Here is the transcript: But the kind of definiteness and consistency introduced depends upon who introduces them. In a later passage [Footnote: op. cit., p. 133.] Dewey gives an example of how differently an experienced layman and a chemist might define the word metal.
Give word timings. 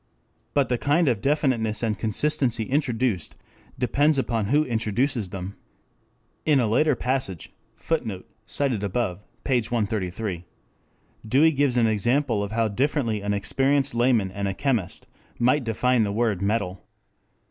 But 0.55 0.69
the 0.69 0.79
kind 0.79 1.07
of 1.07 1.21
definiteness 1.21 1.83
and 1.83 1.95
consistency 1.95 2.63
introduced 2.63 3.35
depends 3.77 4.17
upon 4.17 4.47
who 4.47 4.63
introduces 4.65 5.29
them. 5.29 5.55
In 6.43 6.59
a 6.59 6.65
later 6.65 6.95
passage 6.95 7.51
[Footnote: 7.75 8.21
op. 8.21 8.25
cit., 8.49 8.71
p. 8.81 9.61
133.] 9.69 10.45
Dewey 11.27 11.51
gives 11.51 11.77
an 11.77 11.85
example 11.85 12.41
of 12.41 12.51
how 12.51 12.67
differently 12.67 13.21
an 13.21 13.35
experienced 13.35 13.93
layman 13.93 14.31
and 14.31 14.47
a 14.47 14.55
chemist 14.55 15.05
might 15.37 15.63
define 15.63 16.01
the 16.01 16.11
word 16.11 16.41
metal. 16.41 16.81